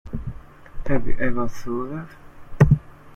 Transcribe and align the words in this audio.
Have 0.87 1.05
you 1.07 1.15
ever 1.19 1.47
thought 1.47 2.07
that? 2.69 2.79